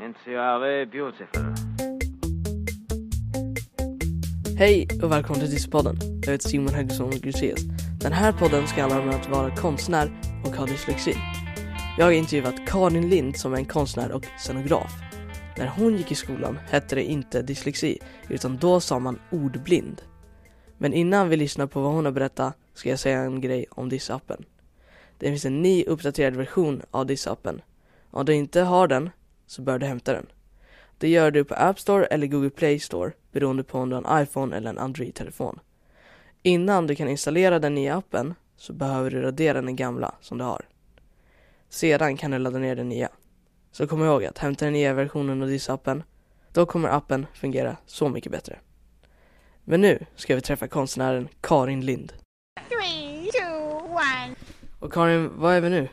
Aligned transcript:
Beautiful. 0.00 1.54
Hej 4.58 4.88
och 5.02 5.12
välkommen 5.12 5.40
till 5.40 5.50
Dyspodden. 5.50 5.96
Jag 6.24 6.32
heter 6.32 6.48
Simon 6.48 6.74
Helgesson 6.74 7.10
Gruséus. 7.10 7.60
Den 8.00 8.12
här 8.12 8.32
podden 8.32 8.66
ska 8.66 8.80
handla 8.80 9.00
om 9.00 9.08
att 9.08 9.28
vara 9.28 9.56
konstnär 9.56 10.20
och 10.44 10.56
ha 10.56 10.66
dyslexi. 10.66 11.14
Jag 11.98 12.04
har 12.04 12.12
intervjuat 12.12 12.68
Karin 12.68 13.08
Lind 13.08 13.36
som 13.36 13.52
är 13.52 13.56
en 13.56 13.64
konstnär 13.64 14.12
och 14.12 14.26
scenograf. 14.38 14.92
När 15.58 15.66
hon 15.66 15.96
gick 15.96 16.12
i 16.12 16.14
skolan 16.14 16.58
hette 16.70 16.94
det 16.94 17.04
inte 17.04 17.42
dyslexi 17.42 17.98
utan 18.28 18.56
då 18.56 18.80
sa 18.80 18.98
man 18.98 19.18
ordblind. 19.30 20.02
Men 20.78 20.92
innan 20.92 21.28
vi 21.28 21.36
lyssnar 21.36 21.66
på 21.66 21.80
vad 21.80 21.92
hon 21.92 22.04
har 22.04 22.12
berättat 22.12 22.56
ska 22.74 22.88
jag 22.88 22.98
säga 22.98 23.20
en 23.20 23.40
grej 23.40 23.66
om 23.70 23.88
Diss-appen. 23.88 24.44
Det 25.18 25.26
finns 25.26 25.44
en 25.44 25.62
ny 25.62 25.84
uppdaterad 25.84 26.36
version 26.36 26.82
av 26.90 27.06
Diss-appen. 27.06 27.60
Om 28.10 28.24
du 28.24 28.34
inte 28.34 28.60
har 28.60 28.88
den 28.88 29.10
så 29.50 29.62
bör 29.62 29.78
du 29.78 29.86
hämta 29.86 30.12
den. 30.12 30.26
Det 30.98 31.08
gör 31.08 31.30
du 31.30 31.44
på 31.44 31.54
App 31.54 31.80
Store 31.80 32.06
eller 32.06 32.26
Google 32.26 32.50
Play 32.50 32.78
Store 32.78 33.12
beroende 33.32 33.64
på 33.64 33.78
om 33.78 33.88
du 33.88 33.96
har 33.96 34.02
en 34.02 34.22
iPhone 34.22 34.56
eller 34.56 34.70
en 34.70 34.78
Android-telefon. 34.78 35.58
Innan 36.42 36.86
du 36.86 36.94
kan 36.94 37.08
installera 37.08 37.58
den 37.58 37.74
nya 37.74 37.96
appen 37.96 38.34
så 38.56 38.72
behöver 38.72 39.10
du 39.10 39.22
radera 39.22 39.62
den 39.62 39.76
gamla 39.76 40.14
som 40.20 40.38
du 40.38 40.44
har. 40.44 40.68
Sedan 41.68 42.16
kan 42.16 42.30
du 42.30 42.38
ladda 42.38 42.58
ner 42.58 42.76
den 42.76 42.88
nya. 42.88 43.08
Så 43.72 43.86
kom 43.86 44.04
ihåg 44.04 44.24
att 44.24 44.38
hämta 44.38 44.64
den 44.64 44.74
nya 44.74 44.94
versionen 44.94 45.42
av 45.42 45.48
Diss-appen. 45.48 46.02
Då 46.52 46.66
kommer 46.66 46.88
appen 46.88 47.26
fungera 47.34 47.76
så 47.86 48.08
mycket 48.08 48.32
bättre. 48.32 48.58
Men 49.64 49.80
nu 49.80 50.06
ska 50.16 50.34
vi 50.34 50.40
träffa 50.40 50.68
konstnären 50.68 51.28
Karin 51.40 51.86
Lind. 51.86 52.12
Three, 52.68 53.30
two, 53.32 53.84
one. 53.84 54.34
Och 54.78 54.92
Karin, 54.92 55.30
var 55.38 55.52
är 55.52 55.60
vi 55.60 55.70
nu? 55.70 55.88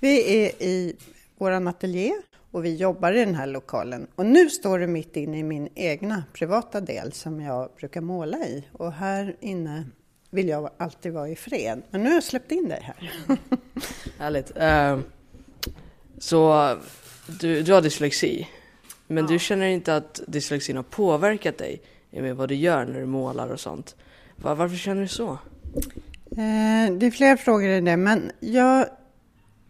Vi 0.00 0.44
är 0.44 0.62
i 0.62 0.96
vår 1.38 1.50
ateljé 1.50 2.12
och 2.54 2.64
vi 2.64 2.74
jobbar 2.76 3.12
i 3.12 3.24
den 3.24 3.34
här 3.34 3.46
lokalen. 3.46 4.06
Och 4.14 4.26
nu 4.26 4.50
står 4.50 4.78
du 4.78 4.86
mitt 4.86 5.16
inne 5.16 5.38
i 5.38 5.42
min 5.42 5.68
egna 5.74 6.24
privata 6.32 6.80
del 6.80 7.12
som 7.12 7.40
jag 7.40 7.70
brukar 7.78 8.00
måla 8.00 8.38
i. 8.38 8.64
Och 8.72 8.92
här 8.92 9.36
inne 9.40 9.84
vill 10.30 10.48
jag 10.48 10.70
alltid 10.76 11.12
vara 11.12 11.28
i 11.28 11.36
fred. 11.36 11.82
Men 11.90 12.02
nu 12.02 12.08
har 12.08 12.14
jag 12.14 12.24
släppt 12.24 12.52
in 12.52 12.68
dig 12.68 12.80
här. 12.82 13.10
Härligt. 14.18 14.52
Ehm, 14.56 15.04
så 16.18 16.74
du, 17.40 17.62
du 17.62 17.72
har 17.72 17.82
dyslexi. 17.82 18.48
Men 19.06 19.26
du 19.26 19.38
känner 19.38 19.66
inte 19.66 19.96
att 19.96 20.20
dyslexin 20.26 20.76
har 20.76 20.82
påverkat 20.82 21.58
dig 21.58 21.82
med 22.10 22.36
vad 22.36 22.48
du 22.48 22.54
gör 22.54 22.84
när 22.84 23.00
du 23.00 23.06
målar 23.06 23.48
och 23.48 23.60
sånt? 23.60 23.96
Va- 24.36 24.54
varför 24.54 24.76
känner 24.76 25.02
du 25.02 25.08
så? 25.08 25.30
Eh, 26.30 26.92
det 26.98 27.06
är 27.06 27.10
flera 27.10 27.36
frågor 27.36 27.68
i 27.68 27.80
det, 27.80 27.96
men 27.96 28.30
jag 28.40 28.86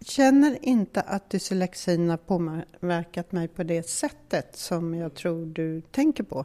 känner 0.07 0.59
inte 0.63 1.01
att 1.01 1.31
dyslexin 1.31 2.11
har 2.11 2.17
påverkat 2.17 3.33
mig 3.33 3.49
på 3.49 3.63
det 3.63 3.89
sättet 3.89 4.57
som 4.57 4.95
jag 4.95 5.15
tror 5.15 5.47
du 5.47 5.81
tänker 5.81 6.23
på. 6.23 6.45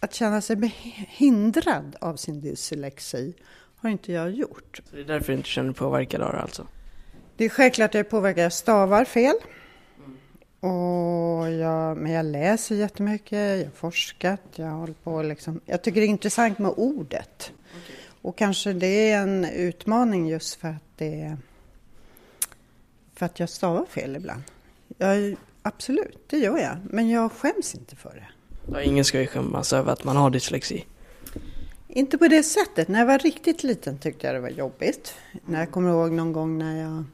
Att 0.00 0.14
känna 0.14 0.40
sig 0.40 0.74
hindrad 1.08 1.96
av 2.00 2.16
sin 2.16 2.40
dyslexi 2.40 3.34
har 3.76 3.90
inte 3.90 4.12
jag 4.12 4.30
gjort. 4.30 4.80
Så 4.90 4.96
det 4.96 5.02
är 5.02 5.04
därför 5.04 5.32
du 5.32 5.36
inte 5.36 5.48
känner 5.48 5.68
dig 5.68 5.76
påverkad 5.76 6.22
av 6.22 6.32
det 6.32 6.40
alltså? 6.40 6.66
Det 7.36 7.44
är 7.44 7.48
självklart 7.48 7.90
att 7.90 7.94
jag 7.94 8.06
är 8.06 8.10
påverkad. 8.10 8.44
Jag 8.44 8.52
stavar 8.52 9.04
fel. 9.04 9.34
Och 10.60 11.50
jag, 11.50 11.96
men 11.96 12.12
jag 12.12 12.26
läser 12.26 12.74
jättemycket, 12.74 13.58
jag 13.58 13.64
har 13.64 13.70
forskat, 13.70 14.40
jag 14.54 14.70
hållit 14.70 15.04
på 15.04 15.22
liksom. 15.22 15.60
Jag 15.64 15.82
tycker 15.82 16.00
det 16.00 16.06
är 16.06 16.08
intressant 16.08 16.58
med 16.58 16.72
ordet. 16.76 17.52
Och 18.22 18.38
kanske 18.38 18.72
det 18.72 19.10
är 19.10 19.22
en 19.22 19.44
utmaning 19.44 20.28
just 20.28 20.54
för 20.54 20.68
att 20.68 20.82
det 20.96 21.36
för 23.14 23.26
att 23.26 23.40
jag 23.40 23.48
stavar 23.48 23.84
fel 23.84 24.16
ibland. 24.16 24.42
Jag, 24.98 25.36
absolut, 25.62 26.18
det 26.26 26.38
gör 26.38 26.58
jag. 26.58 26.76
Men 26.90 27.08
jag 27.08 27.32
skäms 27.32 27.74
inte 27.74 27.96
för 27.96 28.14
det. 28.14 28.28
Ja, 28.72 28.82
ingen 28.82 29.04
ska 29.04 29.20
ju 29.20 29.26
skämmas 29.26 29.72
över 29.72 29.92
att 29.92 30.04
man 30.04 30.16
har 30.16 30.30
dyslexi. 30.30 30.84
Inte 31.88 32.18
på 32.18 32.28
det 32.28 32.42
sättet. 32.42 32.88
När 32.88 32.98
jag 32.98 33.06
var 33.06 33.18
riktigt 33.18 33.62
liten 33.62 33.98
tyckte 33.98 34.26
jag 34.26 34.36
det 34.36 34.40
var 34.40 34.48
jobbigt. 34.48 35.14
När 35.46 35.58
jag 35.58 35.70
kommer 35.70 35.90
ihåg 35.90 36.12
någon 36.12 36.32
gång 36.32 36.58
när 36.58 36.82
jag 36.82 37.04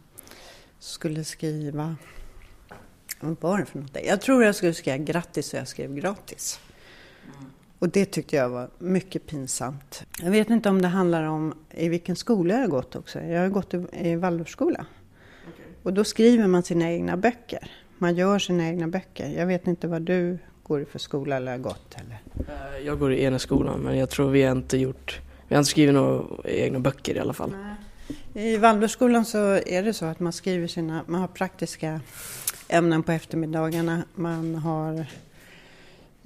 skulle 0.78 1.24
skriva... 1.24 1.96
Vad 3.20 3.36
var 3.40 3.58
det 3.58 3.66
för 3.66 3.78
något? 3.78 3.96
Jag 4.04 4.20
tror 4.20 4.44
jag 4.44 4.54
skulle 4.54 4.74
skriva 4.74 4.96
grattis 4.96 5.52
och 5.52 5.58
jag 5.58 5.68
skrev 5.68 5.94
gratis. 5.94 6.60
Och 7.78 7.88
det 7.88 8.04
tyckte 8.04 8.36
jag 8.36 8.48
var 8.48 8.70
mycket 8.78 9.26
pinsamt. 9.26 10.04
Jag 10.22 10.30
vet 10.30 10.50
inte 10.50 10.68
om 10.68 10.82
det 10.82 10.88
handlar 10.88 11.22
om 11.22 11.54
i 11.70 11.88
vilken 11.88 12.16
skola 12.16 12.54
jag 12.54 12.60
har 12.60 12.68
gått 12.68 12.96
också. 12.96 13.20
Jag 13.20 13.40
har 13.40 13.48
gått 13.48 13.74
i, 13.92 14.16
Waldorfskola. 14.16 14.86
Och 15.82 15.92
då 15.92 16.04
skriver 16.04 16.46
man 16.46 16.62
sina 16.62 16.90
egna 16.92 17.16
böcker. 17.16 17.70
Man 17.98 18.14
gör 18.14 18.38
sina 18.38 18.68
egna 18.68 18.88
böcker. 18.88 19.28
Jag 19.28 19.46
vet 19.46 19.66
inte 19.66 19.88
vad 19.88 20.02
du 20.02 20.38
går 20.62 20.80
i 20.82 20.84
för 20.84 20.98
skola 20.98 21.36
eller 21.36 21.52
har 21.52 21.58
gått. 21.58 21.94
Eller. 21.94 22.18
Eh, 22.48 22.86
Jag 22.86 22.98
går 22.98 23.12
i 23.12 23.24
ena 23.24 23.38
skolan 23.38 23.80
men 23.80 23.98
jag 23.98 24.10
tror 24.10 24.30
vi 24.30 24.42
har 24.42 24.52
inte 24.52 24.78
gjort, 24.78 25.20
vi 25.48 25.54
har 25.54 25.60
inte 25.60 25.70
skrivit 25.70 25.94
några 25.94 26.24
egna 26.44 26.78
böcker 26.78 27.14
i 27.16 27.18
alla 27.18 27.32
fall. 27.32 27.54
I 28.34 28.56
Waldorfskolan 28.56 29.24
så 29.24 29.38
är 29.66 29.82
det 29.82 29.92
så 29.92 30.04
att 30.06 30.20
man 30.20 30.32
skriver 30.32 30.66
sina, 30.66 31.02
man 31.06 31.20
har 31.20 31.28
praktiska 31.28 32.00
ämnen 32.68 33.02
på 33.02 33.12
eftermiddagarna. 33.12 34.02
Man 34.14 34.54
har 34.54 35.06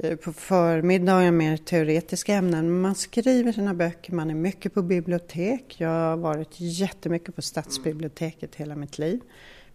Eh, 0.03 0.17
på 0.17 0.33
förmiddagen 0.33 1.37
mer 1.37 1.57
teoretiska 1.57 2.35
ämnen. 2.35 2.71
Men 2.71 2.81
Man 2.81 2.95
skriver 2.95 3.53
sina 3.53 3.75
böcker, 3.75 4.13
man 4.13 4.31
är 4.31 4.35
mycket 4.35 4.75
på 4.75 4.83
bibliotek. 4.83 5.75
Jag 5.79 5.89
har 5.89 6.17
varit 6.17 6.61
jättemycket 6.61 7.37
på 7.37 7.43
stadsbiblioteket 7.43 8.55
hela 8.55 8.77
mitt 8.77 8.99
liv. 8.99 9.21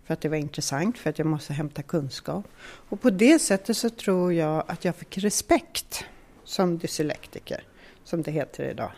För 0.06 0.14
att 0.14 0.22
det 0.22 0.30
var 0.30 0.38
intressant, 0.38 0.98
för 0.98 1.10
att 1.10 1.18
jag 1.18 1.28
måste 1.28 1.54
hämta 1.54 1.82
kunskap. 1.82 2.46
Och 2.90 3.02
på 3.02 3.10
det 3.10 3.40
sättet 3.40 3.78
så 3.78 3.90
tror 3.90 4.34
jag 4.34 4.64
att 4.68 4.86
jag 4.86 4.96
fick 4.96 5.18
respekt 5.18 6.04
som 6.44 6.78
dyslektiker, 6.78 7.64
som 8.04 8.22
det 8.22 8.32
heter 8.32 8.70
idag 8.70 8.92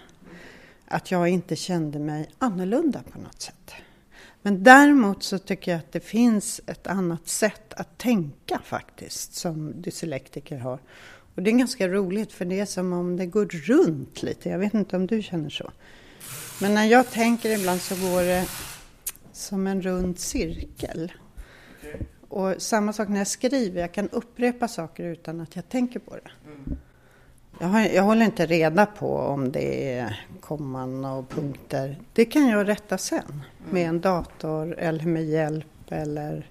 att 0.90 1.12
jag 1.12 1.28
inte 1.28 1.56
kände 1.56 2.00
mig 2.00 2.30
annorlunda 2.38 3.04
på 3.12 3.20
något 3.20 3.42
sätt. 3.42 3.74
Men 4.42 4.64
däremot 4.64 5.24
så 5.24 5.38
tycker 5.38 5.72
jag 5.72 5.80
att 5.80 5.92
det 5.92 6.00
finns 6.00 6.62
ett 6.66 6.88
annat 6.88 7.28
sätt 7.28 7.74
att 7.74 7.98
tänka 7.98 8.60
faktiskt 8.64 9.34
som 9.34 9.82
dyslektiker 9.82 10.58
har. 10.58 10.80
Och 11.40 11.44
det 11.44 11.52
är 11.52 11.58
ganska 11.58 11.88
roligt 11.88 12.34
för 12.34 12.46
det 12.46 12.60
är 12.60 12.66
som 12.66 12.94
om 12.94 13.18
det 13.18 13.26
går 13.26 13.46
runt 13.46 14.24
lite. 14.24 14.50
Jag 14.50 14.60
vet 14.60 14.74
inte 14.74 14.96
om 14.96 15.08
du 15.08 15.22
känner 15.22 15.50
så. 15.50 15.72
Men 16.62 16.74
när 16.74 16.86
jag 16.86 17.12
tänker 17.12 17.60
ibland 17.60 17.82
så 17.82 17.96
går 17.96 18.22
det 18.22 18.46
som 19.32 19.68
en 19.68 19.82
rund 19.82 20.20
cirkel. 20.20 21.12
Och 22.30 22.56
samma 22.58 22.94
sak 22.94 23.10
när 23.10 23.18
jag 23.18 23.28
skriver, 23.28 23.82
jag 23.82 23.92
kan 23.92 24.10
upprepa 24.10 24.68
saker 24.68 25.04
utan 25.04 25.42
att 25.42 25.56
jag 25.56 25.70
tänker 25.70 26.00
på 26.00 26.16
det. 26.16 26.32
Jag, 27.60 27.68
har, 27.68 27.82
jag 27.82 28.04
håller 28.04 28.26
inte 28.26 28.46
reda 28.46 28.86
på 28.86 29.16
om 29.16 29.52
det 29.52 29.94
är 29.94 30.28
komman 30.42 31.06
och 31.06 31.30
punkter. 31.30 32.00
Det 32.14 32.26
kan 32.26 32.48
jag 32.48 32.68
rätta 32.68 32.98
sen 32.98 33.44
med 33.72 33.90
en 33.90 34.02
dator 34.02 34.80
eller 34.80 35.04
med 35.04 35.26
hjälp 35.26 35.92
eller 35.92 36.50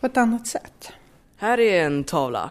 på 0.00 0.06
ett 0.06 0.16
annat 0.16 0.46
sätt. 0.46 0.92
Här 1.36 1.60
är 1.60 1.84
en 1.84 2.04
tavla. 2.04 2.49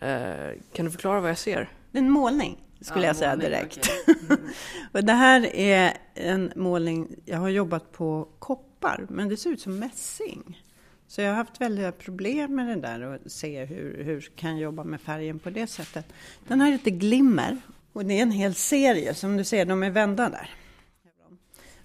Eh, 0.00 0.60
kan 0.72 0.84
du 0.84 0.90
förklara 0.90 1.20
vad 1.20 1.30
jag 1.30 1.38
ser? 1.38 1.68
En 1.92 2.10
målning 2.10 2.64
skulle 2.80 3.00
Ja, 3.00 3.06
jag 3.06 3.16
säga 3.16 3.30
målning, 3.30 3.50
direkt. 3.50 3.90
och 4.92 5.04
det 5.04 5.12
här 5.12 5.56
är 5.56 5.92
en 6.14 6.52
målning, 6.56 7.16
jag 7.24 7.38
har 7.38 7.48
jobbat 7.48 7.92
på 7.92 8.28
koppar 8.38 9.06
men 9.08 9.28
det 9.28 9.36
ser 9.36 9.50
ut 9.50 9.60
som 9.60 9.78
mässing. 9.78 10.62
Så 11.08 11.20
jag 11.20 11.28
har 11.28 11.36
haft 11.36 11.60
väldiga 11.60 11.92
problem 11.92 12.54
med 12.54 12.66
det 12.66 12.74
där 12.74 13.02
och 13.02 13.30
se 13.30 13.64
hur, 13.64 14.04
hur 14.04 14.20
kan 14.20 14.50
jag 14.50 14.60
jobba 14.60 14.84
med 14.84 15.00
färgen 15.00 15.38
på 15.38 15.50
det 15.50 15.66
sättet. 15.66 16.12
Den 16.48 16.60
här 16.60 16.70
heter 16.70 16.90
Glimmer 16.90 17.56
och 17.92 18.04
det 18.04 18.18
är 18.18 18.22
en 18.22 18.30
hel 18.30 18.54
serie 18.54 19.14
som 19.14 19.36
du 19.36 19.44
ser, 19.44 19.64
de 19.64 19.82
är 19.82 19.90
vända 19.90 20.28
där. 20.28 20.50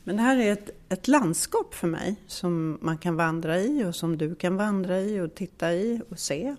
Men 0.03 0.16
det 0.16 0.22
här 0.22 0.38
är 0.38 0.51
ett, 0.51 0.69
ett 0.89 1.07
landskap 1.07 1.73
för 1.73 1.88
mig 1.88 2.16
som 2.28 2.78
man 2.81 2.97
kan 2.97 3.16
vandra 3.16 3.59
i 3.59 3.83
och 3.85 3.95
som 3.95 4.17
du 4.17 4.35
kan 4.35 4.57
vandra 4.57 4.99
i 4.99 5.19
och 5.19 5.35
titta 5.35 5.73
i 5.73 6.01
och 6.09 6.19
se. 6.19 6.55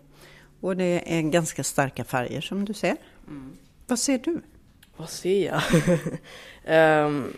Och 0.63 0.77
det 0.77 1.19
är 1.19 1.23
ganska 1.23 1.65
starka 1.65 2.05
färger 2.05 2.41
som 2.41 2.65
du 2.65 2.75
ser. 2.75 2.97
Vad 3.87 3.99
ser 3.99 4.19
du? 4.19 4.41
Vad 4.97 5.11
ser 5.11 5.47
jag? 5.47 5.63
Ehm, 6.65 7.33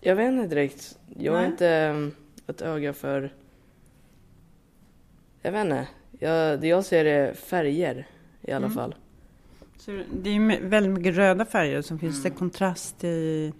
jag 0.00 0.16
vet 0.16 0.32
inte 0.32 0.46
direkt. 0.46 0.98
Jag 1.16 1.32
har 1.32 1.40
Nej. 1.40 1.50
inte 1.50 1.88
um, 1.88 2.14
ett 2.46 2.62
öga 2.62 2.92
för... 2.92 3.34
Jag 5.42 5.52
vet 5.52 5.64
inte. 5.64 5.88
Jag, 6.18 6.60
det 6.60 6.66
jag 6.66 6.84
ser 6.84 7.04
är 7.04 7.34
färger 7.34 8.06
i 8.42 8.52
alla 8.52 8.70
fall. 8.70 8.94
Så 9.78 10.02
det 10.12 10.30
är 10.30 10.60
väldigt 10.60 10.92
mycket 10.92 11.14
röda 11.14 11.44
färger 11.44 11.82
så 11.82 11.98
finns 11.98 12.22
det 12.22 12.30
kontrast 12.30 13.04
i 13.04 13.52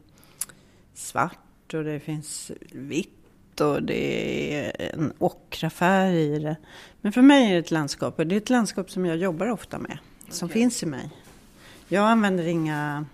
svart 0.95 1.75
och 1.75 1.85
det 1.85 2.01
finns 2.01 2.53
vitt 2.73 3.16
och 3.61 3.83
det 3.83 4.55
är 4.55 4.91
en 4.95 5.13
ockrafärg 5.19 6.17
i 6.17 6.39
det. 6.39 6.57
Men 7.01 7.13
för 7.13 7.23
mig 7.23 7.51
är 7.51 7.53
det 7.53 7.59
ett 7.59 7.71
landskap 7.71 8.19
och 8.19 8.27
det 8.27 8.35
är 8.35 8.37
ett 8.37 8.51
landskap 8.51 8.91
som 8.91 9.07
jag 9.07 9.17
jobbar 9.17 9.51
ofta 9.51 9.79
med. 9.79 9.99
Som 10.29 10.49
finns 10.49 10.83
i 10.83 10.87
mig. 10.87 11.11
Jag 11.89 12.05
använder 12.05 12.47
inga... 12.47 13.07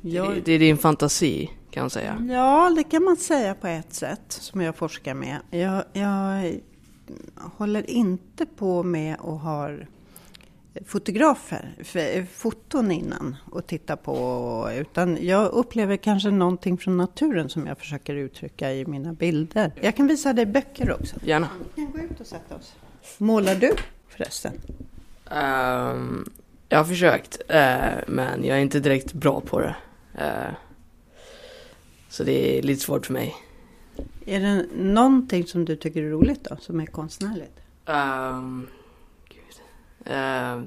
Jag... 0.00 0.34
Det, 0.34 0.40
det 0.40 0.52
är 0.52 0.58
din 0.58 0.78
fantasi 0.78 1.50
kan 1.70 1.82
man 1.82 1.90
säga. 1.90 2.26
Ja, 2.30 2.72
det 2.76 2.84
kan 2.84 3.04
man 3.04 3.16
säga 3.16 3.54
på 3.54 3.66
ett 3.66 3.94
sätt 3.94 4.24
som 4.28 4.60
jag 4.60 4.76
forskar 4.76 5.14
med. 5.14 5.38
Jag, 5.50 5.84
jag 5.92 6.60
håller 7.36 7.90
inte 7.90 8.46
på 8.46 8.82
med 8.82 9.16
och 9.20 9.40
har 9.40 9.86
fotografer, 10.86 11.74
f- 11.78 12.28
foton 12.34 12.90
innan 12.92 13.36
och 13.50 13.66
tittar 13.66 13.96
på. 13.96 14.70
Utan 14.74 15.18
jag 15.26 15.46
upplever 15.52 15.96
kanske 15.96 16.30
någonting 16.30 16.78
från 16.78 16.96
naturen 16.96 17.48
som 17.48 17.66
jag 17.66 17.78
försöker 17.78 18.14
uttrycka 18.14 18.72
i 18.72 18.86
mina 18.86 19.12
bilder. 19.12 19.72
Jag 19.80 19.96
kan 19.96 20.06
visa 20.06 20.32
dig 20.32 20.46
böcker 20.46 20.92
också. 20.92 21.16
Gärna. 21.24 21.48
Vi 21.74 21.82
kan 21.84 21.92
gå 21.92 21.98
ut 21.98 22.20
och 22.20 22.26
sätta 22.26 22.54
oss. 22.56 22.74
Målar 23.18 23.54
du 23.54 23.72
förresten? 24.08 24.52
Ehm, 25.30 26.30
jag 26.68 26.78
har 26.78 26.84
försökt, 26.84 27.40
eh, 27.48 27.78
men 28.06 28.44
jag 28.44 28.56
är 28.58 28.62
inte 28.62 28.80
direkt 28.80 29.12
bra 29.12 29.40
på 29.40 29.60
det. 29.60 29.76
Eh, 30.14 30.52
så 32.08 32.24
det 32.24 32.58
är 32.58 32.62
lite 32.62 32.80
svårt 32.82 33.06
för 33.06 33.12
mig. 33.12 33.34
Är 34.26 34.40
det 34.40 34.66
någonting 34.76 35.46
som 35.46 35.64
du 35.64 35.76
tycker 35.76 36.02
är 36.02 36.10
roligt 36.10 36.44
då, 36.44 36.56
som 36.60 36.80
är 36.80 36.86
konstnärligt? 36.86 37.60
Um, 37.86 38.66
Ehm, 40.08 40.66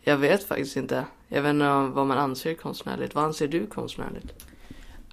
jag 0.00 0.16
vet 0.16 0.44
faktiskt 0.44 0.76
inte. 0.76 1.04
Jag 1.28 1.42
vet 1.42 1.50
inte 1.50 1.90
vad 1.94 2.06
man 2.06 2.18
anser 2.18 2.54
konstnärligt. 2.54 3.14
Vad 3.14 3.24
anser 3.24 3.48
du 3.48 3.66
konstnärligt? 3.66 4.46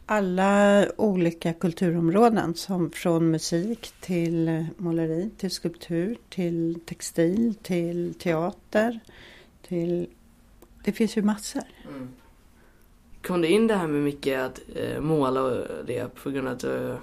Alla 0.06 0.86
olika 0.98 1.54
kulturområden 1.54 2.56
som 2.56 2.92
från 2.92 3.32
musik 3.32 3.94
till 4.00 4.48
eh, 4.48 4.66
måleri, 4.78 5.30
till 5.38 5.52
skulptur, 5.52 6.18
till 6.30 6.80
textil, 6.86 7.56
till 7.62 8.14
teater, 8.14 9.00
till... 9.68 10.10
Det 10.84 10.92
finns 10.92 11.18
ju 11.18 11.22
massor. 11.22 11.62
Kom 13.24 13.42
det 13.42 13.48
in 13.48 13.68
det 13.68 13.76
här 13.76 13.88
med 13.88 14.02
mycket 14.02 14.40
att 14.40 14.62
eh, 14.76 15.02
måla 15.02 15.42
och 15.42 15.68
det 15.86 16.16
på 16.16 16.30
grund 16.30 16.48
av 16.48 16.54
att 16.54 16.60
du 16.60 16.96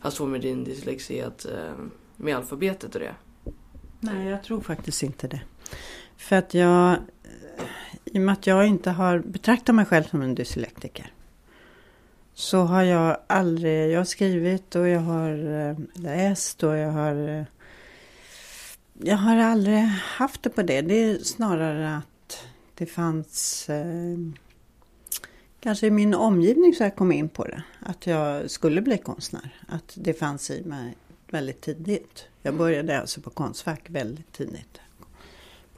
har 0.00 0.10
svårt 0.10 0.28
med 0.28 0.40
din 0.40 0.64
dyslexi 0.64 1.20
att, 1.20 1.44
eh, 1.44 1.72
med 2.16 2.36
alfabetet 2.36 2.94
och 2.94 3.00
det? 3.00 3.14
Nej, 4.00 4.28
jag 4.28 4.42
tror 4.42 4.60
faktiskt 4.60 5.02
inte 5.02 5.28
det. 5.28 5.40
För 6.16 6.36
att 6.36 6.54
jag, 6.54 6.96
i 8.04 8.18
och 8.18 8.22
med 8.22 8.32
att 8.32 8.46
jag 8.46 8.66
inte 8.66 8.90
har 8.90 9.18
betraktat 9.18 9.74
mig 9.74 9.84
själv 9.84 10.04
som 10.04 10.22
en 10.22 10.34
dyslektiker. 10.34 11.12
Så 12.34 12.58
har 12.58 12.82
jag 12.82 13.16
aldrig, 13.26 13.90
jag 13.90 14.00
har 14.00 14.04
skrivit 14.04 14.74
och 14.74 14.88
jag 14.88 15.00
har 15.00 15.68
eh, 15.68 15.76
läst 15.92 16.62
och 16.62 16.76
jag 16.76 16.90
har... 16.90 17.28
Eh, 17.28 17.44
jag 19.02 19.16
har 19.16 19.36
aldrig 19.36 19.78
haft 20.02 20.42
det 20.42 20.50
på 20.50 20.62
det. 20.62 20.80
Det 20.80 20.94
är 20.94 21.18
snarare 21.18 21.96
att 21.96 22.46
det 22.74 22.86
fanns... 22.86 23.68
Eh, 23.68 24.18
kanske 25.60 25.86
i 25.86 25.90
min 25.90 26.14
omgivning 26.14 26.74
så 26.74 26.82
jag 26.82 26.96
kom 26.96 27.12
in 27.12 27.28
på 27.28 27.44
det. 27.44 27.62
Att 27.80 28.06
jag 28.06 28.50
skulle 28.50 28.80
bli 28.80 28.98
konstnär. 28.98 29.54
Att 29.68 29.92
det 29.94 30.14
fanns 30.14 30.50
i 30.50 30.64
mig 30.64 30.96
väldigt 31.30 31.60
tidigt. 31.60 32.24
Jag 32.42 32.54
började 32.54 33.00
alltså 33.00 33.20
på 33.20 33.30
Konstfack 33.30 33.86
väldigt 33.88 34.32
tidigt 34.32 34.80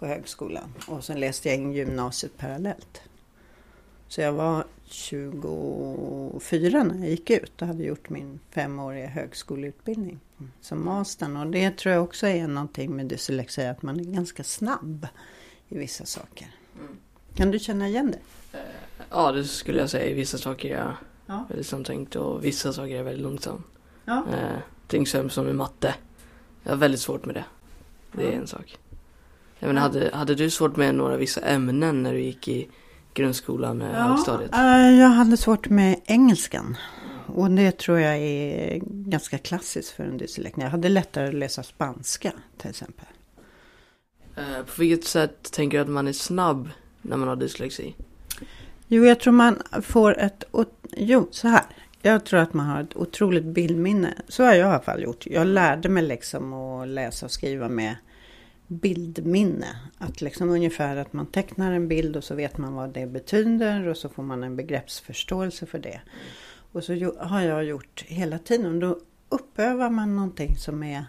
på 0.00 0.06
högskolan. 0.06 0.74
Och 0.88 1.04
sen 1.04 1.20
läste 1.20 1.48
jag 1.48 1.56
in 1.58 1.72
gymnasiet 1.72 2.36
parallellt. 2.38 3.00
Så 4.08 4.20
jag 4.20 4.32
var 4.32 4.64
24 4.84 6.82
när 6.82 6.98
jag 6.98 7.08
gick 7.08 7.30
ut 7.30 7.62
och 7.62 7.68
hade 7.68 7.82
gjort 7.84 8.08
min 8.10 8.40
femåriga 8.50 9.06
högskoleutbildning 9.06 10.20
som 10.60 10.84
mastern. 10.84 11.36
Och 11.36 11.46
det 11.46 11.76
tror 11.76 11.94
jag 11.94 12.04
också 12.04 12.26
är 12.26 12.48
någonting 12.48 12.96
med 12.96 13.06
dyslexi, 13.06 13.62
att 13.66 13.82
man 13.82 14.00
är 14.00 14.04
ganska 14.04 14.44
snabb 14.44 15.06
i 15.68 15.78
vissa 15.78 16.04
saker. 16.04 16.48
Kan 17.34 17.50
du 17.50 17.58
känna 17.58 17.88
igen 17.88 18.10
det? 18.10 18.58
Ja, 19.10 19.32
det 19.32 19.44
skulle 19.44 19.78
jag 19.80 19.90
säga. 19.90 20.14
Vissa 20.14 20.38
saker 20.38 20.68
är 20.74 20.78
jag 20.78 20.92
Ja. 21.26 21.44
väldigt 21.48 21.66
samtänkt 21.66 22.16
och 22.16 22.44
vissa 22.44 22.72
saker 22.72 22.92
är 22.92 22.96
jag 22.96 23.04
väldigt 23.04 23.22
långsam. 23.22 23.62
Ja. 24.04 24.24
Eh, 24.32 24.58
till 24.86 25.02
exempel 25.02 25.30
som 25.30 25.44
med 25.46 25.54
matte. 25.54 25.94
Jag 26.62 26.70
har 26.72 26.76
väldigt 26.76 27.00
svårt 27.00 27.24
med 27.26 27.34
det. 27.34 27.44
Det 28.12 28.22
är 28.22 28.32
Ja. 28.32 28.38
en 28.38 28.46
sak. 28.46 28.78
Jag 29.60 29.66
menar, 29.66 29.80
hade, 29.80 30.10
hade 30.12 30.34
du 30.34 30.50
svårt 30.50 30.76
med 30.76 30.94
några 30.94 31.16
vissa 31.16 31.40
ämnen 31.40 32.02
när 32.02 32.12
du 32.12 32.20
gick 32.20 32.48
i 32.48 32.68
grundskolan, 33.14 33.82
eh, 33.82 33.88
högstadiet? 33.88 34.54
eh, 34.54 34.98
jag 34.98 35.08
hade 35.08 35.36
svårt 35.36 35.68
med 35.68 36.00
engelskan. 36.04 36.76
Och 37.26 37.50
det 37.50 37.78
tror 37.78 37.98
jag 38.00 38.16
är 38.16 38.80
ganska 38.84 39.38
klassiskt 39.38 39.90
för 39.90 40.04
en 40.04 40.18
dyslektiker. 40.18 40.62
Jag 40.66 40.70
hade 40.70 40.88
lättare 40.88 41.28
att 41.28 41.34
läsa 41.34 41.62
spanska 41.62 42.32
till 42.58 42.70
exempel. 42.70 43.06
Eh, 44.36 44.64
på 44.64 44.72
vilket 44.82 45.04
sätt 45.04 45.52
tänker 45.52 45.78
du 45.78 45.82
att 45.82 45.88
man 45.88 46.08
är 46.08 46.12
snabb 46.12 46.68
när 47.02 47.16
man 47.16 47.28
har 47.28 47.36
dyslexi? 47.36 47.94
Jo, 48.88 49.04
jag 49.04 49.20
tror 49.20 49.32
man 49.32 49.62
får 49.82 50.18
ett... 50.18 50.44
Jo, 50.96 51.28
så 51.30 51.48
här. 51.48 51.62
Jag 52.02 52.24
tror 52.24 52.40
att 52.40 52.54
man 52.54 52.66
har 52.66 52.80
ett 52.82 52.96
otroligt 52.96 53.44
bildminne. 53.44 54.14
Så 54.28 54.42
har 54.42 54.54
jag 54.54 54.58
i 54.58 54.62
alla 54.62 54.82
fall 54.82 55.02
gjort. 55.02 55.26
Jag 55.26 55.46
lärde 55.46 55.88
mig 55.88 56.02
liksom 56.02 56.52
att 56.52 56.88
läsa 56.88 57.26
och 57.26 57.32
skriva 57.32 57.68
med 57.68 57.96
bildminne. 58.70 59.76
Att 59.98 60.20
liksom 60.20 60.50
ungefär 60.50 60.96
att 60.96 61.12
man 61.12 61.26
tecknar 61.26 61.72
en 61.72 61.88
bild 61.88 62.16
och 62.16 62.24
så 62.24 62.34
vet 62.34 62.58
man 62.58 62.74
vad 62.74 62.90
det 62.90 63.06
betyder 63.06 63.88
och 63.88 63.96
så 63.96 64.08
får 64.08 64.22
man 64.22 64.42
en 64.42 64.56
begreppsförståelse 64.56 65.66
för 65.66 65.78
det. 65.78 66.00
Och 66.72 66.84
så 66.84 67.14
har 67.18 67.40
jag 67.40 67.64
gjort 67.64 68.04
hela 68.06 68.38
tiden. 68.38 68.80
Då 68.80 68.98
uppövar 69.28 69.90
man 69.90 70.16
någonting 70.16 70.56
som 70.56 70.82
är... 70.82 71.04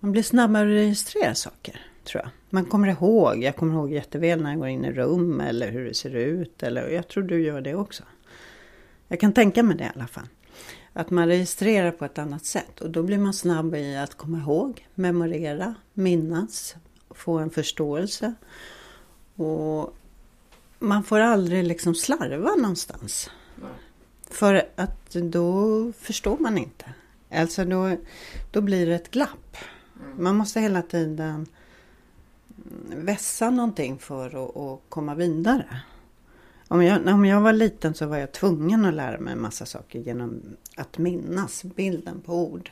Man 0.00 0.12
blir 0.12 0.22
snabbare 0.22 0.64
att 0.64 0.70
registrera 0.70 1.34
saker, 1.34 1.80
tror 2.04 2.22
jag. 2.22 2.30
Man 2.50 2.64
kommer 2.64 2.88
ihåg. 2.88 3.42
Jag 3.42 3.56
kommer 3.56 3.74
ihåg 3.74 3.92
jätteväl 3.92 4.42
när 4.42 4.50
jag 4.50 4.58
går 4.58 4.68
in 4.68 4.84
i 4.84 4.92
rum 4.92 5.40
eller 5.40 5.70
hur 5.70 5.84
det 5.84 5.94
ser 5.94 6.14
ut. 6.16 6.62
Eller, 6.62 6.88
jag 6.88 7.08
tror 7.08 7.22
du 7.22 7.42
gör 7.42 7.60
det 7.60 7.74
också. 7.74 8.02
Jag 9.08 9.20
kan 9.20 9.32
tänka 9.32 9.62
mig 9.62 9.76
det 9.76 9.84
i 9.84 9.90
alla 9.94 10.06
fall. 10.06 10.26
Att 10.98 11.10
man 11.10 11.28
registrerar 11.28 11.90
på 11.90 12.04
ett 12.04 12.18
annat 12.18 12.44
sätt. 12.44 12.80
Och 12.80 12.90
då 12.90 13.02
blir 13.02 13.18
man 13.18 13.34
snabb 13.34 13.74
i 13.74 13.96
att 13.96 14.14
komma 14.14 14.38
ihåg, 14.38 14.86
memorera, 14.94 15.74
minnas, 15.92 16.76
få 17.10 17.38
en 17.38 17.50
förståelse. 17.50 18.34
Och 19.34 19.94
man 20.78 21.04
får 21.04 21.18
aldrig 21.20 21.64
liksom 21.64 21.94
slarva 21.94 22.54
någonstans. 22.54 23.30
För 24.30 24.68
att 24.76 25.12
då 25.12 25.92
förstår 25.92 26.38
man 26.38 26.58
inte. 26.58 26.84
Alltså 27.30 27.64
då, 27.64 27.96
då 28.50 28.60
blir 28.60 28.86
det 28.86 28.94
ett 28.94 29.10
glapp. 29.10 29.56
Man 30.18 30.36
måste 30.36 30.60
hela 30.60 30.82
tiden 30.82 31.46
vässa 32.88 33.50
någonting 33.50 33.98
för 33.98 34.26
att, 34.26 34.56
att 34.56 34.80
komma 34.88 35.14
vidare. 35.14 35.80
Om 36.68 36.82
jag, 36.82 37.06
om 37.06 37.24
jag 37.24 37.40
var 37.40 37.52
liten 37.52 37.94
så 37.94 38.06
var 38.06 38.16
jag 38.16 38.32
tvungen 38.32 38.84
att 38.84 38.94
lära 38.94 39.20
mig 39.20 39.32
en 39.32 39.40
massa 39.40 39.66
saker 39.66 39.98
genom 39.98 40.42
att 40.76 40.98
minnas 40.98 41.64
bilden 41.64 42.20
på 42.20 42.34
ord. 42.34 42.70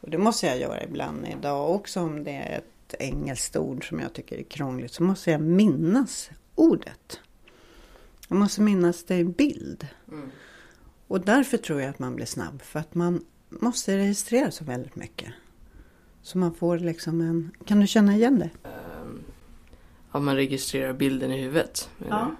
Och 0.00 0.10
det 0.10 0.18
måste 0.18 0.46
jag 0.46 0.58
göra 0.58 0.84
ibland 0.84 1.26
idag 1.38 1.74
också 1.74 2.00
om 2.00 2.24
det 2.24 2.30
är 2.30 2.58
ett 2.58 2.94
engelskt 2.98 3.56
ord 3.56 3.88
som 3.88 4.00
jag 4.00 4.12
tycker 4.12 4.38
är 4.38 4.42
krångligt. 4.42 4.92
Så 4.92 5.02
måste 5.02 5.30
jag 5.30 5.40
minnas 5.40 6.30
ordet. 6.54 7.20
Jag 8.28 8.38
måste 8.38 8.60
minnas 8.60 9.04
det 9.04 9.16
i 9.16 9.24
bild. 9.24 9.86
Och 11.06 11.20
därför 11.20 11.56
tror 11.56 11.80
jag 11.80 11.90
att 11.90 11.98
man 11.98 12.16
blir 12.16 12.26
snabb. 12.26 12.62
För 12.62 12.80
att 12.80 12.94
man 12.94 13.24
måste 13.48 13.96
registrera 13.96 14.50
så 14.50 14.64
väldigt 14.64 14.96
mycket. 14.96 15.32
Så 16.22 16.38
man 16.38 16.54
får 16.54 16.78
liksom 16.78 17.20
en... 17.20 17.50
Kan 17.64 17.80
du 17.80 17.86
känna 17.86 18.14
igen 18.14 18.38
det? 18.38 18.50
Um, 20.12 20.24
man 20.24 20.36
registrerar 20.36 20.92
bilden 20.92 21.32
i 21.32 21.42
huvudet? 21.42 21.90
Ehm, 22.10 22.36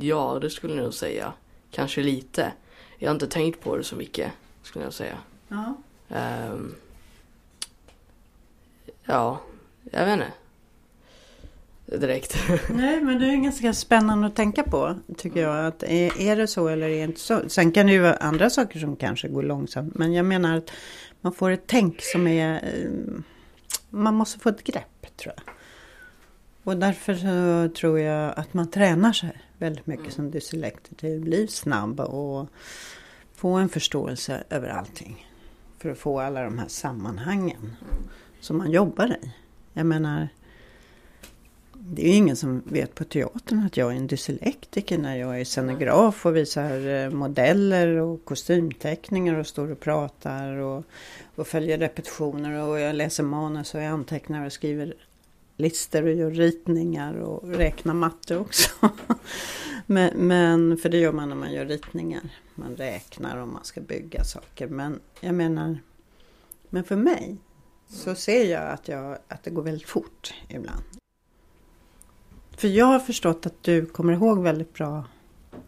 ja, 0.00 0.38
det 0.40 0.50
skulle 0.50 0.74
jag 0.74 0.82
nog 0.82 0.94
säga. 0.94 1.32
Kanske 1.70 2.02
lite. 2.02 2.52
Jag 2.98 3.08
har 3.08 3.14
inte 3.14 3.26
tänkt 3.28 3.60
på 3.60 3.76
det 3.76 3.84
så 3.84 3.96
mycket, 3.96 4.32
skulle 4.62 4.84
jag 4.84 4.94
säga. 4.94 5.18
Ja. 5.48 5.74
Ehm, 6.08 6.74
ja, 9.04 9.40
jag 9.90 10.04
vet 10.06 10.12
inte. 10.12 10.32
Direkt. 11.98 12.36
Nej, 12.70 13.00
men 13.00 13.18
det 13.18 13.26
är 13.26 13.36
ganska 13.36 13.72
spännande 13.74 14.26
att 14.26 14.36
tänka 14.36 14.62
på, 14.62 14.94
tycker 15.16 15.40
jag. 15.42 15.66
Att 15.66 15.82
är, 15.82 16.20
är 16.20 16.36
det 16.36 16.46
så 16.46 16.68
eller 16.68 16.86
är 16.88 16.96
det 16.96 17.02
inte 17.04 17.20
så? 17.20 17.40
Sen 17.48 17.72
kan 17.72 17.86
det 17.86 17.92
ju 17.92 18.00
vara 18.00 18.14
andra 18.14 18.50
saker 18.50 18.78
som 18.80 18.96
kanske 18.96 19.28
går 19.28 19.42
långsamt. 19.42 19.94
Men 19.94 20.12
jag 20.12 20.24
menar 20.26 20.56
att 20.56 20.70
man 21.20 21.32
får 21.32 21.50
ett 21.50 21.62
tänk 21.66 22.02
som 22.02 22.26
är... 22.26 22.54
eh, 22.54 22.90
Man 23.90 24.14
måste 24.14 24.38
få 24.38 24.48
ett 24.48 24.64
grepp, 24.64 25.16
tror 25.16 25.34
jag. 25.36 25.54
Och 26.68 26.76
därför 26.76 27.14
så 27.14 27.74
tror 27.74 28.00
jag 28.00 28.34
att 28.36 28.54
man 28.54 28.70
tränar 28.70 29.12
sig 29.12 29.32
väldigt 29.58 29.86
mycket 29.86 30.12
som 30.12 30.30
dyslektiker. 30.30 31.18
Blir 31.18 31.46
snabb 31.46 32.00
och 32.00 32.48
få 33.34 33.48
en 33.48 33.68
förståelse 33.68 34.44
över 34.50 34.68
allting. 34.68 35.26
För 35.78 35.90
att 35.90 35.98
få 35.98 36.20
alla 36.20 36.42
de 36.42 36.58
här 36.58 36.68
sammanhangen 36.68 37.76
som 38.40 38.58
man 38.58 38.70
jobbar 38.70 39.16
i. 39.24 39.32
Jag 39.72 39.86
menar, 39.86 40.28
det 41.72 42.02
är 42.02 42.08
ju 42.08 42.14
ingen 42.14 42.36
som 42.36 42.62
vet 42.66 42.94
på 42.94 43.04
teatern 43.04 43.66
att 43.66 43.76
jag 43.76 43.92
är 43.92 43.96
en 43.96 44.06
dyslektiker 44.06 44.98
när 44.98 45.16
jag 45.16 45.40
är 45.40 45.44
scenograf 45.44 46.26
och 46.26 46.36
visar 46.36 46.86
eh, 46.88 47.10
modeller 47.10 47.88
och 47.88 48.24
kostymteckningar 48.24 49.34
och 49.34 49.46
står 49.46 49.70
och 49.70 49.80
pratar 49.80 50.56
och, 50.56 50.84
och 51.34 51.46
följer 51.46 51.78
repetitioner 51.78 52.62
och 52.62 52.80
jag 52.80 52.94
läser 52.94 53.22
manus 53.22 53.74
och 53.74 53.80
jag 53.80 53.86
antecknar 53.86 54.46
och 54.46 54.52
skriver 54.52 54.94
listor 55.58 56.02
och 56.02 56.12
gör 56.12 56.30
ritningar 56.30 57.14
och 57.14 57.48
räknar 57.48 57.94
matte 57.94 58.36
också. 58.36 58.70
men, 59.86 60.10
men, 60.16 60.76
för 60.76 60.88
det 60.88 60.98
gör 60.98 61.12
man 61.12 61.28
när 61.28 61.36
man 61.36 61.52
gör 61.52 61.66
ritningar. 61.66 62.22
Man 62.54 62.76
räknar 62.76 63.36
om 63.36 63.52
man 63.52 63.64
ska 63.64 63.80
bygga 63.80 64.24
saker. 64.24 64.68
Men 64.68 65.00
jag 65.20 65.34
menar, 65.34 65.78
men 66.68 66.84
för 66.84 66.96
mig 66.96 67.36
så 67.88 68.14
ser 68.14 68.50
jag 68.50 68.70
att, 68.70 68.88
jag 68.88 69.18
att 69.28 69.42
det 69.42 69.50
går 69.50 69.62
väldigt 69.62 69.88
fort 69.88 70.34
ibland. 70.48 70.82
För 72.56 72.68
jag 72.68 72.86
har 72.86 72.98
förstått 72.98 73.46
att 73.46 73.62
du 73.62 73.86
kommer 73.86 74.12
ihåg 74.12 74.42
väldigt 74.42 74.74
bra 74.74 75.04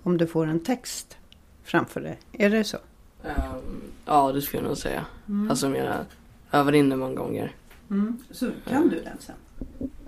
om 0.03 0.17
du 0.17 0.27
får 0.27 0.47
en 0.47 0.65
text 0.65 1.17
framför 1.65 2.01
dig. 2.01 2.19
Är 2.33 2.51
det 2.51 2.65
så? 2.65 2.79
Ehm, 3.25 3.83
ja, 4.05 4.33
det 4.33 4.43
skulle 4.43 4.63
jag 4.63 4.69
nog 4.69 4.79
säga. 4.79 5.07
Mm. 5.29 5.51
Alltså 5.51 5.77
jag 5.77 6.05
övar 6.53 6.73
in 6.73 6.89
det 6.89 6.97
många 6.97 7.15
gånger. 7.15 7.55
Mm. 7.91 8.19
Så 8.31 8.51
kan 8.69 8.89
du 8.89 9.01
den 9.03 9.17
sen? 9.21 9.37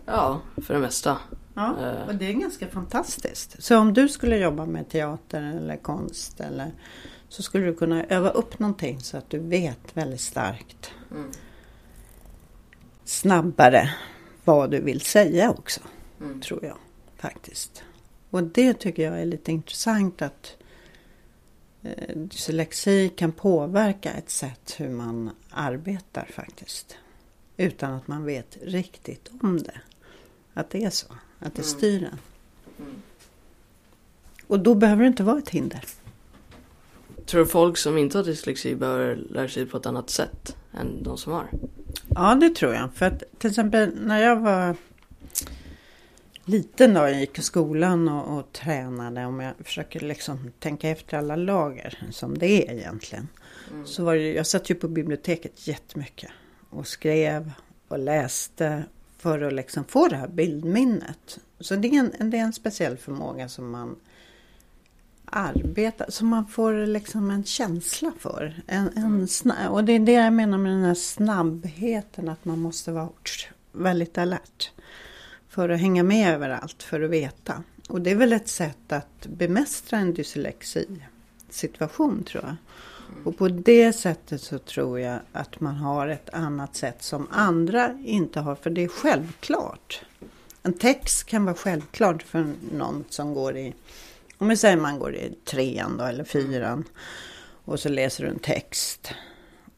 Ja, 0.07 0.41
för 0.63 0.75
det 0.75 0.81
mesta. 0.81 1.19
Ja, 1.55 1.77
Eh. 1.81 2.09
och 2.09 2.15
det 2.15 2.27
är 2.29 2.33
ganska 2.33 2.69
fantastiskt. 2.69 3.63
Så 3.63 3.79
om 3.79 3.95
du 3.95 4.09
skulle 4.09 4.37
jobba 4.37 4.67
med 4.67 4.89
teater 4.89 5.43
eller 5.43 5.77
konst 5.77 6.41
eller 6.41 6.73
så 7.29 7.43
skulle 7.43 7.67
du 7.67 7.75
kunna 7.75 8.05
öva 8.05 8.29
upp 8.31 8.59
någonting 8.59 9.01
så 9.01 9.17
att 9.17 9.31
du 9.31 9.39
vet 9.39 9.97
väldigt 9.97 10.21
starkt 10.21 10.91
Mm. 11.11 11.31
snabbare 13.05 13.95
vad 14.45 14.71
du 14.71 14.81
vill 14.81 15.01
säga 15.01 15.51
också, 15.51 15.81
Mm. 16.21 16.41
tror 16.41 16.65
jag 16.65 16.77
faktiskt. 17.17 17.83
Och 18.31 18.43
det 18.43 18.75
tycker 18.75 19.03
jag 19.05 19.21
är 19.21 19.25
lite 19.27 19.53
intressant 19.53 20.23
att 20.23 20.57
eh, 21.83 22.17
dyslexi 22.17 23.09
kan 23.09 23.33
påverka 23.33 24.11
ett 24.13 24.31
sätt 24.31 24.75
hur 24.79 24.89
man 24.91 25.31
arbetar 25.51 26.29
faktiskt. 26.35 26.97
Utan 27.57 27.93
att 27.93 28.09
man 28.09 28.25
vet 28.25 28.59
riktigt 28.63 29.31
om 29.41 29.59
det. 29.63 29.81
Att 30.55 30.71
det 30.71 30.85
är 30.85 30.91
så, 30.91 31.07
att 31.39 31.55
det 31.55 31.63
Mm. 31.63 31.79
styr 31.79 32.03
en. 32.03 32.19
Mm. 32.79 33.03
Och 34.47 34.61
då 34.61 34.75
behöver 34.75 35.03
det 35.03 35.09
inte 35.09 35.23
vara 35.23 35.39
ett 35.39 35.51
hinder. 35.51 35.85
Tror 37.27 37.41
du 37.41 37.47
folk 37.47 37.77
som 37.79 37.99
inte 37.99 38.19
har 38.19 38.25
dyslexi 38.25 38.75
behöver 38.75 39.17
lära 39.17 39.49
sig 39.49 39.67
på 39.67 39.77
ett 39.77 39.87
annat 39.87 40.11
sätt 40.11 40.57
än 40.73 41.03
de 41.03 41.19
som 41.19 41.33
har? 41.33 41.51
Ja, 42.09 42.35
det 42.35 42.51
tror 42.51 42.75
jag. 42.75 42.95
För 42.95 43.07
att 43.07 43.23
till 43.39 43.51
exempel 43.51 43.93
när 44.01 44.23
jag 44.23 44.41
var 44.41 44.77
liten 46.45 46.95
då, 46.95 47.01
jag 47.01 47.21
gick 47.21 47.39
i 47.39 47.43
skolan 47.43 48.09
och, 48.09 48.39
och 48.39 48.53
tränade, 48.53 49.25
om 49.25 49.41
jag 49.41 49.55
försöker 49.65 50.01
liksom 50.01 50.53
tänka 50.59 50.89
efter 50.89 51.19
alla 51.19 51.37
lager 51.37 52.09
som 52.11 52.39
det 52.39 52.69
är 52.69 52.75
egentligen. 52.75 53.29
Mm. 53.73 53.87
Så 53.87 54.05
var 54.05 54.15
det, 54.15 54.33
jag 54.33 54.47
satt 54.47 54.71
ju 54.71 54.75
på 54.75 54.89
biblioteket 54.89 55.67
jättemycket 55.69 56.31
och 56.73 56.87
skrev 56.87 57.53
och 57.89 57.99
läste 57.99 58.85
för 59.19 59.43
att 59.43 59.53
liksom 59.53 59.85
få 59.85 60.09
det 60.09 60.17
här 60.17 60.29
bildminnet. 60.29 61.39
Så 61.61 61.77
det 61.77 61.89
är 61.89 61.99
en, 61.99 62.31
det 62.31 62.39
är 62.39 62.43
en 62.43 62.53
speciell 62.53 62.97
förmåga 62.97 63.49
som 63.49 63.71
man 63.71 63.97
arbetar, 65.25 66.07
som 66.09 66.29
man 66.29 66.47
får 66.47 66.87
liksom 66.87 67.31
en 67.31 67.45
känsla 67.45 68.13
för. 68.19 68.63
En, 68.67 68.97
en 68.97 69.29
snabb, 69.29 69.73
och 69.73 69.85
det 69.85 69.93
är 69.93 70.01
det 70.01 70.13
jag 70.13 70.33
menar 70.33 70.59
med 70.59 70.73
den 70.73 70.83
här 70.83 70.95
snabbheten, 70.95 72.29
att 72.29 72.45
man 72.45 72.59
måste 72.59 72.93
vara 72.93 73.09
väldigt 73.73 74.19
alert 74.19 74.71
för 75.49 75.69
att 75.69 75.81
hänga 75.81 76.03
med 76.03 76.35
överallt, 76.35 76.83
för 76.83 77.03
att 77.03 77.11
veta. 77.11 77.63
Och 77.89 78.01
det 78.01 78.11
är 78.11 78.15
väl 78.15 78.33
ett 78.33 78.49
sätt 78.49 78.93
att 78.93 79.27
bemästra 79.27 79.99
en 79.99 80.15
dyslexi-situation 80.15 82.25
tror 82.25 82.45
jag. 82.45 82.57
Och 83.25 83.39
på 83.39 83.49
det 83.49 83.93
sättet 83.93 84.43
så 84.43 84.59
tror 84.59 85.01
jag 85.01 85.19
att 85.33 85.61
man 85.61 85.75
har 85.75 86.09
ett 86.09 86.31
annat 86.33 86.77
sätt 86.77 87.03
som 87.03 87.27
andra 87.31 87.99
inte 88.05 88.41
har, 88.41 88.55
för 88.55 88.71
det 88.71 88.85
är 88.85 88.89
självklart. 88.89 90.05
En 90.63 90.73
text 90.73 91.25
kan 91.25 91.45
vara 91.45 91.55
självklart 91.55 92.23
för 92.23 92.55
någon 92.73 93.05
som 93.09 93.35
går 93.35 93.57
i, 93.57 93.75
om 94.39 94.49
vi 94.49 94.57
säger 94.57 94.77
man 94.77 94.99
går 94.99 95.15
i 95.15 95.35
trean 95.45 95.97
då, 95.97 96.05
eller 96.05 96.25
fyran 96.25 96.85
och 97.65 97.81
så 97.81 97.89
läser 97.89 98.25
du 98.25 98.31
en 98.31 98.39
text. 98.39 99.15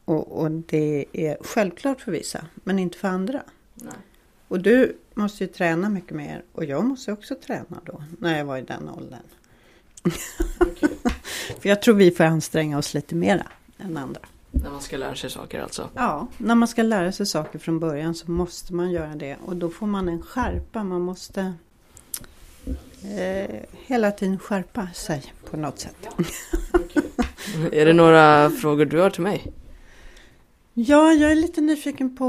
Och, 0.05 0.41
och 0.41 0.51
det 0.51 1.05
är 1.13 1.37
självklart 1.41 2.01
för 2.01 2.11
vissa, 2.11 2.45
men 2.53 2.79
inte 2.79 2.97
för 2.97 3.07
andra. 3.07 3.43
Nej. 3.73 3.93
Och 4.47 4.59
du 4.59 4.97
måste 5.13 5.43
ju 5.43 5.47
träna 5.47 5.89
mycket 5.89 6.15
mer 6.15 6.43
och 6.51 6.65
jag 6.65 6.85
måste 6.85 7.11
också 7.11 7.35
träna 7.35 7.81
då 7.85 8.03
när 8.19 8.37
jag 8.37 8.45
var 8.45 8.57
i 8.57 8.61
den 8.61 8.89
åldern. 8.89 9.23
För 11.59 11.69
jag 11.69 11.81
tror 11.81 11.95
vi 11.95 12.11
får 12.11 12.23
anstränga 12.23 12.77
oss 12.77 12.93
lite 12.93 13.15
mera 13.15 13.47
än 13.77 13.97
andra. 13.97 14.21
När 14.51 14.69
man 14.69 14.81
ska 14.81 14.97
lära 14.97 15.15
sig 15.15 15.29
saker 15.29 15.61
alltså. 15.61 15.89
Ja, 15.93 16.27
när 16.37 16.55
man 16.55 16.67
ska 16.67 16.83
lära 16.83 17.11
sig 17.11 17.25
saker 17.25 17.59
från 17.59 17.79
början 17.79 18.15
så 18.15 18.31
måste 18.31 18.73
man 18.73 18.91
göra 18.91 19.15
det 19.15 19.37
och 19.45 19.55
då 19.55 19.69
får 19.69 19.87
man 19.87 20.09
en 20.09 20.21
skärpa. 20.21 20.83
Man 20.83 21.01
måste 21.01 21.53
eh, 23.17 23.55
hela 23.85 24.11
tiden 24.11 24.39
skärpa 24.39 24.87
sig 24.93 25.33
på 25.49 25.57
något 25.57 25.79
sätt. 25.79 26.07
Är 27.71 27.85
det 27.85 27.93
några 27.93 28.49
frågor 28.49 28.85
du 28.85 28.99
har 28.99 29.09
till 29.09 29.23
mig? 29.23 29.53
Ja, 30.73 31.13
jag 31.13 31.31
är 31.31 31.35
lite 31.35 31.61
nyfiken 31.61 32.15
på... 32.15 32.25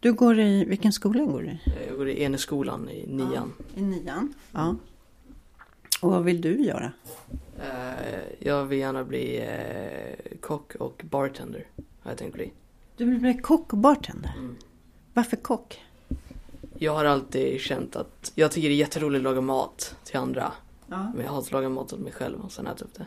eh, 0.00 0.10
Du 0.10 0.12
går 0.12 0.38
i... 0.40 0.64
Vilken 0.64 0.92
skola 0.92 1.24
går 1.24 1.42
du 1.42 1.48
i? 1.48 1.58
Jag 1.88 1.96
går 1.96 2.08
i 2.08 2.22
Eneskolan 2.22 2.88
i 2.88 3.06
nian. 3.06 3.52
I 3.76 3.82
nian. 3.82 4.34
Ja. 4.52 4.76
Och 6.00 6.10
vad 6.10 6.24
vill 6.24 6.40
du 6.40 6.60
göra? 6.64 6.92
Eh, 7.58 8.20
Jag 8.38 8.64
vill 8.64 8.78
gärna 8.78 9.04
bli 9.04 9.38
eh, 9.38 10.38
kock 10.40 10.74
och 10.74 11.02
bartender. 11.10 11.66
Har 12.02 12.10
jag 12.10 12.18
tänkt 12.18 12.34
bli. 12.34 12.52
Du 12.96 13.04
vill 13.04 13.18
bli 13.18 13.34
kock 13.38 13.72
och 13.72 13.78
bartender. 13.78 14.34
Mm. 14.38 14.56
Varför 15.14 15.36
kock? 15.36 15.80
Jag 16.78 16.92
har 16.94 17.04
alltid 17.04 17.60
känt 17.60 17.96
att 17.96 18.32
jag 18.34 18.52
tycker 18.52 18.68
det 18.68 18.74
är 18.74 18.78
jätteroligt 18.78 19.18
att 19.18 19.24
laga 19.24 19.40
mat 19.40 19.96
till 20.04 20.16
andra. 20.16 20.52
Ja, 20.86 21.12
Men 21.14 21.24
jag 21.24 21.32
hatar 21.32 21.46
att 21.46 21.52
laga 21.52 21.68
mat 21.68 21.92
åt 21.92 22.00
mig 22.00 22.12
själv 22.12 22.40
och 22.40 22.52
sen 22.52 22.66
äta 22.66 22.84
upp 22.84 22.94
det. 22.94 23.06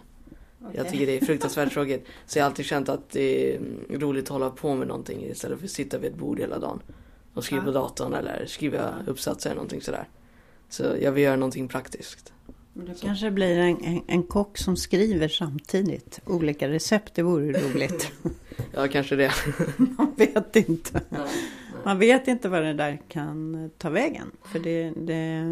Jag 0.71 0.89
tycker 0.89 1.05
det 1.05 1.17
är 1.21 1.25
fruktansvärt 1.25 1.71
tråkigt. 1.73 2.05
Så 2.25 2.39
jag 2.39 2.43
har 2.43 2.49
alltid 2.49 2.65
känt 2.65 2.89
att 2.89 3.09
det 3.09 3.55
är 3.55 3.59
roligt 3.89 4.23
att 4.23 4.29
hålla 4.29 4.49
på 4.49 4.75
med 4.75 4.87
någonting 4.87 5.25
istället 5.25 5.59
för 5.59 5.65
att 5.65 5.71
sitta 5.71 5.97
vid 5.97 6.11
ett 6.11 6.17
bord 6.17 6.39
hela 6.39 6.59
dagen. 6.59 6.79
Och 7.33 7.43
skriva 7.43 7.61
Ja. 7.61 7.65
på 7.65 7.71
datorn 7.71 8.13
eller 8.13 8.45
skriva 8.45 8.93
uppsatser 9.07 9.49
eller 9.49 9.55
någonting 9.55 9.81
sådär. 9.81 10.07
Så 10.69 10.83
jag 11.01 11.11
vill 11.11 11.23
göra 11.23 11.35
någonting 11.35 11.67
praktiskt. 11.67 12.33
Du 12.73 12.93
kanske 13.01 13.31
blir 13.31 13.57
en, 13.57 13.83
en, 13.83 14.01
en 14.07 14.23
kock 14.23 14.57
som 14.57 14.77
skriver 14.77 15.27
samtidigt. 15.27 16.19
Olika 16.25 16.69
recept, 16.69 17.15
det 17.15 17.21
vore 17.23 17.59
roligt. 17.61 18.11
Ja, 18.75 18.87
kanske 18.87 19.15
det. 19.15 19.31
Man 19.77 20.13
vet 20.17 20.55
inte. 20.55 21.01
Man 21.83 21.99
vet 21.99 22.27
inte 22.27 22.49
vad 22.49 22.63
det 22.63 22.73
där 22.73 23.01
kan 23.07 23.69
ta 23.77 23.89
vägen. 23.89 24.31
För 24.43 24.59
det, 24.59 24.89
det, 24.97 25.43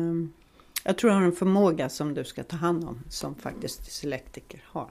jag 0.84 0.98
tror 0.98 1.12
jag 1.14 1.20
har 1.20 1.26
en 1.26 1.32
förmåga 1.32 1.90
som 1.90 2.14
du 2.14 2.24
ska 2.24 2.44
ta 2.44 2.56
hand 2.56 2.84
om. 2.84 3.00
Som 3.10 3.36
faktiskt 3.36 3.86
dyslektiker 3.86 4.64
har. 4.66 4.90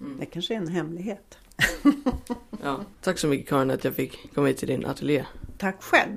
Mm. 0.00 0.16
Det 0.20 0.26
kanske 0.26 0.54
är 0.54 0.58
en 0.58 0.68
hemlighet. 0.68 1.38
Ja. 2.62 2.80
Tack 3.00 3.18
så 3.18 3.26
mycket 3.26 3.48
Karin 3.48 3.70
att 3.70 3.84
jag 3.84 3.94
fick 3.94 4.34
komma 4.34 4.46
hit 4.46 4.56
till 4.56 4.68
din 4.68 4.86
ateljé. 4.86 5.24
Tack 5.58 5.82
själv. 5.82 6.16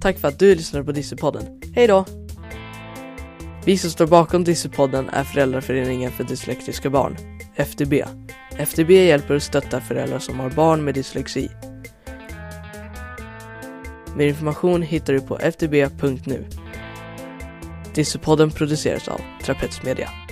Tack 0.00 0.18
för 0.18 0.28
att 0.28 0.38
du 0.38 0.54
lyssnade 0.54 0.84
på 0.84 0.92
Dyssepodden. 0.92 1.62
Hej 1.74 1.86
då! 1.86 2.04
Vi 3.64 3.78
som 3.78 3.90
står 3.90 4.06
bakom 4.06 4.44
Dyssepodden 4.44 5.08
är 5.08 5.24
Föräldraföreningen 5.24 6.12
för 6.12 6.24
dyslektiska 6.24 6.90
barn, 6.90 7.16
FDB. 7.54 7.92
FDB 8.58 8.90
hjälper 8.90 9.34
och 9.34 9.42
stöttar 9.42 9.80
föräldrar 9.80 10.18
som 10.18 10.40
har 10.40 10.50
barn 10.50 10.84
med 10.84 10.94
dyslexi. 10.94 11.50
Mer 14.16 14.26
information 14.26 14.82
hittar 14.82 15.12
du 15.12 15.20
på 15.20 15.38
ftb.nu. 15.38 16.44
Dissepodden 17.94 18.50
produceras 18.50 19.08
av 19.08 19.20
Trapets 19.42 19.82
Media. 19.82 20.27